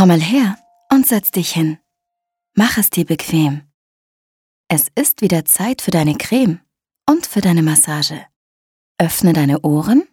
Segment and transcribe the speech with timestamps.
[0.00, 0.56] Komm mal her
[0.90, 1.78] und setz dich hin.
[2.54, 3.70] Mach es dir bequem.
[4.66, 6.62] Es ist wieder Zeit für deine Creme
[7.06, 8.24] und für deine Massage.
[8.96, 10.08] Öffne deine Ohren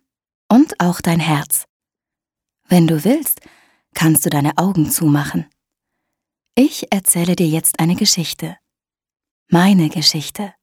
[0.49, 1.67] und auch dein Herz.
[2.67, 3.39] Wenn du willst,
[3.93, 5.45] kannst du deine Augen zumachen.
[6.53, 8.57] Ich erzähle dir jetzt eine Geschichte.
[9.47, 10.53] Meine Geschichte.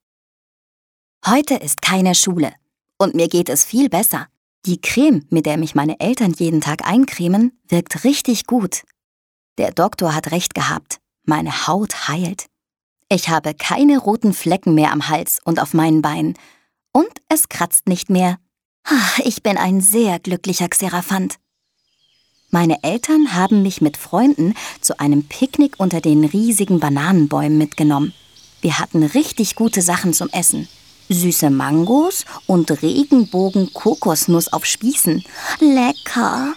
[1.27, 2.53] Heute ist keine Schule
[2.99, 4.29] und mir geht es viel besser.
[4.67, 8.83] Die Creme, mit der mich meine Eltern jeden Tag eincremen, wirkt richtig gut.
[9.59, 10.99] Der Doktor hat recht gehabt.
[11.25, 12.47] Meine Haut heilt.
[13.09, 16.35] Ich habe keine roten Flecken mehr am Hals und auf meinen Beinen.
[16.93, 18.39] Und es kratzt nicht mehr.
[19.25, 21.37] Ich bin ein sehr glücklicher Xeraphant.
[22.51, 28.13] Meine Eltern haben mich mit Freunden zu einem Picknick unter den riesigen Bananenbäumen mitgenommen.
[28.61, 30.69] Wir hatten richtig gute Sachen zum Essen.
[31.09, 35.25] Süße Mangos und Regenbogen-Kokosnuss auf Spießen.
[35.61, 36.55] Lecker!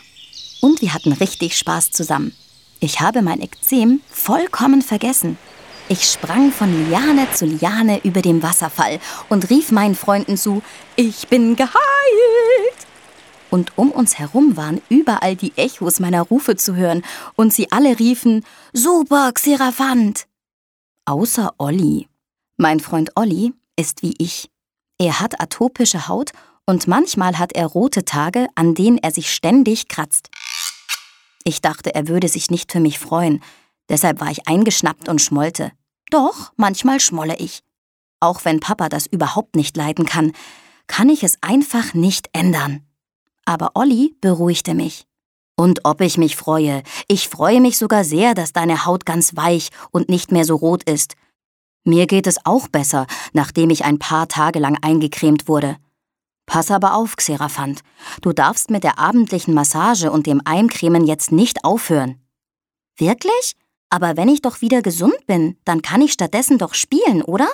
[0.61, 2.33] Und wir hatten richtig Spaß zusammen.
[2.79, 5.37] Ich habe mein Ekzem vollkommen vergessen.
[5.89, 10.61] Ich sprang von Liane zu Liane über dem Wasserfall und rief meinen Freunden zu,
[10.95, 11.73] ich bin geheilt.
[13.49, 17.03] Und um uns herum waren überall die Echos meiner Rufe zu hören
[17.35, 20.27] und sie alle riefen, super, Xeraphant.
[21.05, 22.07] Außer Olli.
[22.57, 24.51] Mein Freund Olli ist wie ich.
[24.99, 26.31] Er hat atopische Haut
[26.65, 30.29] und manchmal hat er rote Tage, an denen er sich ständig kratzt.
[31.47, 33.41] Ich dachte, er würde sich nicht für mich freuen,
[33.87, 35.71] deshalb war ich eingeschnappt und schmollte.
[36.11, 37.63] Doch, manchmal schmolle ich.
[38.19, 40.33] Auch wenn Papa das überhaupt nicht leiden kann,
[40.87, 42.85] kann ich es einfach nicht ändern.
[43.45, 45.05] Aber Olli beruhigte mich.
[45.55, 49.69] Und ob ich mich freue, ich freue mich sogar sehr, dass deine Haut ganz weich
[49.91, 51.15] und nicht mehr so rot ist.
[51.85, 55.77] Mir geht es auch besser, nachdem ich ein paar Tage lang eingecremt wurde.
[56.47, 57.81] Pass aber auf, Xeraphant.
[58.21, 62.19] Du darfst mit der abendlichen Massage und dem Eincremen jetzt nicht aufhören.
[62.97, 63.55] Wirklich?
[63.89, 67.47] Aber wenn ich doch wieder gesund bin, dann kann ich stattdessen doch spielen, oder?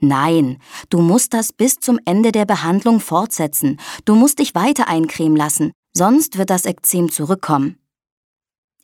[0.00, 3.78] Nein, du musst das bis zum Ende der Behandlung fortsetzen.
[4.04, 7.78] Du musst dich weiter eincremen lassen, sonst wird das Ekzem zurückkommen.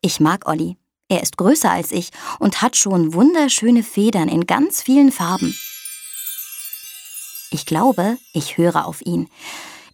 [0.03, 0.77] Ich mag Olli.
[1.09, 5.55] Er ist größer als ich und hat schon wunderschöne Federn in ganz vielen Farben.
[7.57, 9.31] Ich glaube, ich höre auf ihn.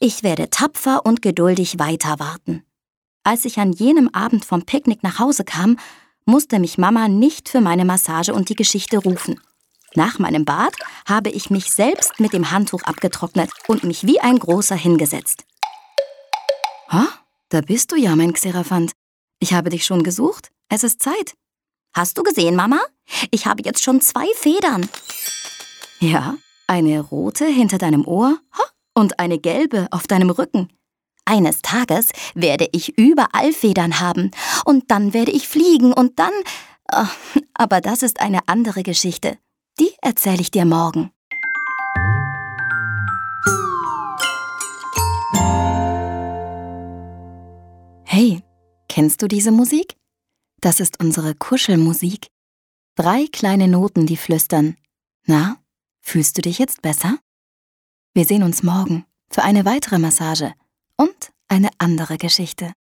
[0.00, 2.64] Ich werde tapfer und geduldig weiter warten.
[3.22, 5.78] Als ich an jenem Abend vom Picknick nach Hause kam,
[6.24, 9.40] musste mich Mama nicht für meine Massage und die Geschichte rufen.
[9.94, 10.74] Nach meinem Bad
[11.06, 15.44] habe ich mich selbst mit dem Handtuch abgetrocknet und mich wie ein großer hingesetzt.
[16.88, 17.06] Ha,
[17.50, 18.90] da bist du ja, mein Xeraphant.
[19.38, 20.48] Ich habe dich schon gesucht.
[20.68, 21.34] Es ist Zeit.
[21.94, 22.80] Hast du gesehen, Mama?
[23.30, 24.88] Ich habe jetzt schon zwei Federn.
[26.00, 26.34] Ja,
[26.72, 28.38] eine rote hinter deinem Ohr
[28.94, 30.70] und eine gelbe auf deinem Rücken.
[31.26, 34.30] Eines Tages werde ich überall Federn haben
[34.64, 36.32] und dann werde ich fliegen und dann...
[36.90, 37.06] Oh,
[37.52, 39.36] aber das ist eine andere Geschichte.
[39.78, 41.10] Die erzähle ich dir morgen.
[48.04, 48.42] Hey,
[48.88, 49.96] kennst du diese Musik?
[50.62, 52.28] Das ist unsere Kuschelmusik.
[52.94, 54.76] Drei kleine Noten, die flüstern.
[55.26, 55.61] Na,
[56.02, 57.18] Fühlst du dich jetzt besser?
[58.12, 60.52] Wir sehen uns morgen für eine weitere Massage
[60.96, 62.70] und eine andere Geschichte.